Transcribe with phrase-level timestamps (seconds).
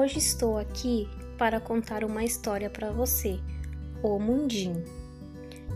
[0.00, 3.40] Hoje estou aqui para contar uma história para você,
[4.00, 4.84] o Mundinho.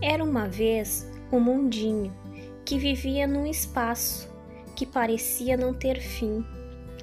[0.01, 2.09] Era uma vez um mundinho
[2.63, 4.29] que vivia num espaço
[4.77, 6.41] que parecia não ter fim.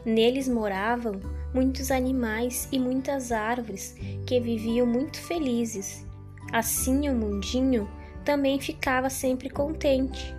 [0.03, 1.21] Neles moravam
[1.53, 3.95] muitos animais e muitas árvores
[4.27, 6.07] que viviam muito felizes.
[6.55, 7.87] Assim o mundinho
[8.25, 10.34] também ficava sempre contente.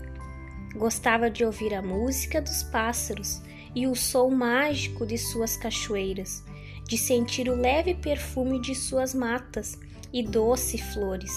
[0.73, 3.39] Gostava de ouvir a música dos pássaros
[3.75, 6.43] e o som mágico de suas cachoeiras,
[6.91, 9.79] de sentir o leve perfume de suas matas
[10.11, 11.31] e doces flores,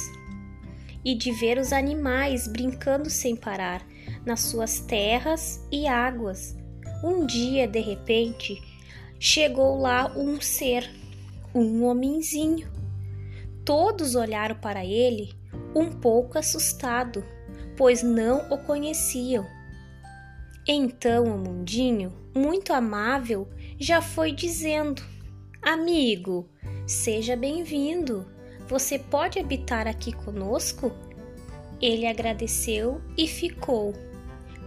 [1.04, 3.86] e de ver os animais brincando sem parar
[4.26, 6.56] nas suas terras e águas.
[7.04, 8.60] Um dia, de repente,
[9.20, 10.90] chegou lá um ser,
[11.54, 12.68] um homenzinho.
[13.64, 15.32] Todos olharam para ele
[15.72, 17.24] um pouco assustado,
[17.76, 19.46] pois não o conheciam.
[20.66, 25.14] Então o mundinho, muito amável, já foi dizendo:
[25.64, 26.46] Amigo,
[26.86, 28.26] seja bem-vindo.
[28.68, 30.92] Você pode habitar aqui conosco?
[31.80, 33.94] Ele agradeceu e ficou.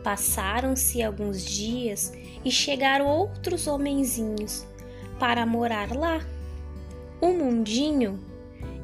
[0.04, 2.12] Passaram-se alguns dias
[2.44, 4.66] e chegaram outros homenzinhos
[5.20, 6.26] para morar lá.
[7.22, 8.20] O mundinho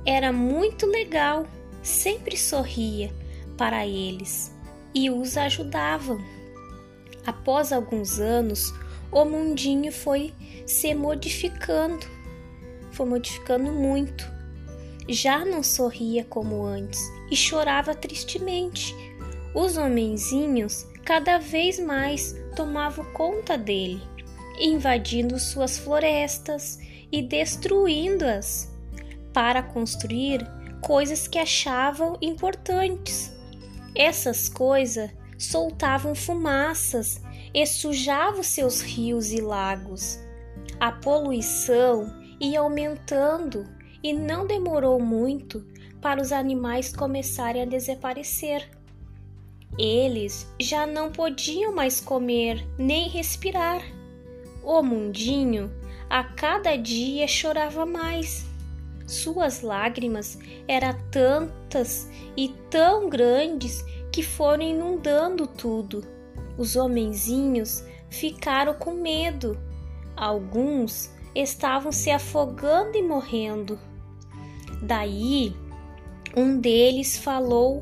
[0.06, 1.48] era muito legal,
[1.82, 3.12] sempre sorria
[3.58, 4.56] para eles
[4.94, 6.24] e os ajudavam.
[7.26, 8.72] Após alguns anos,
[9.14, 10.34] o mundinho foi
[10.66, 12.06] se modificando,
[12.92, 14.32] foi modificando muito.
[15.08, 18.96] Já não sorria como antes e chorava tristemente.
[19.54, 24.02] Os homenzinhos cada vez mais tomavam conta dele,
[24.60, 26.80] invadindo suas florestas
[27.12, 28.72] e destruindo-as
[29.32, 30.48] para construir
[30.82, 33.32] coisas que achavam importantes.
[33.96, 37.22] Essas coisas soltavam fumaças
[37.54, 40.20] e sujavam seus rios e lagos.
[40.80, 43.66] A poluição ia aumentando
[44.02, 45.66] e não demorou muito
[46.02, 48.70] para os animais começarem a desaparecer.
[49.78, 53.82] Eles já não podiam mais comer nem respirar.
[54.64, 55.72] O mundinho
[56.10, 58.46] a cada dia chorava mais.
[59.08, 60.38] Suas lágrimas
[60.68, 66.06] eram tantas e tão grandes que foram inundando tudo.
[66.58, 69.58] Os homenzinhos ficaram com medo.
[70.16, 73.80] Alguns estavam se afogando e morrendo.
[74.82, 75.56] Daí,
[76.36, 77.82] um deles falou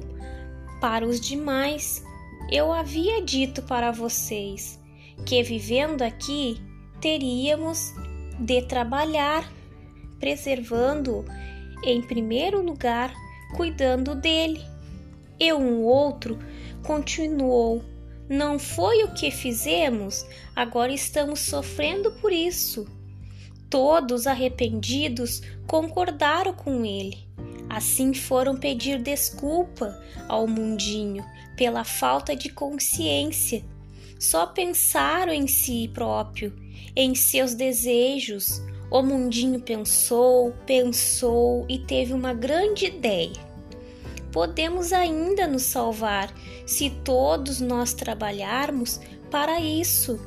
[0.79, 2.03] para os demais:
[2.51, 4.79] Eu havia dito para vocês
[5.25, 6.61] que vivendo aqui
[6.99, 7.93] teríamos
[8.39, 9.51] de trabalhar,
[10.19, 11.25] preservando
[11.83, 13.13] em primeiro lugar,
[13.55, 14.61] cuidando dele.
[15.39, 16.37] E um outro
[16.83, 17.83] continuou:
[18.31, 20.25] Não foi o que fizemos,
[20.55, 22.87] agora estamos sofrendo por isso.
[23.69, 27.27] Todos arrependidos concordaram com ele.
[27.69, 31.25] Assim foram pedir desculpa ao mundinho
[31.57, 33.65] pela falta de consciência.
[34.17, 36.53] Só pensaram em si próprio,
[36.95, 38.61] em seus desejos.
[38.89, 43.50] O mundinho pensou, pensou e teve uma grande ideia
[44.31, 46.33] podemos ainda nos salvar
[46.65, 48.99] se todos nós trabalharmos
[49.29, 50.19] para isso.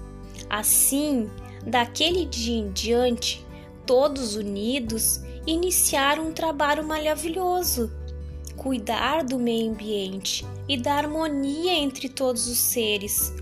[0.48, 1.30] Assim,
[1.66, 3.44] daquele dia em diante,
[3.86, 7.92] todos unidos iniciaram um trabalho maravilhoso.
[8.56, 13.32] Cuidar do meio ambiente e da harmonia entre todos os seres.